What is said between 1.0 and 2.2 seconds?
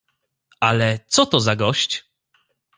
co to za gość?"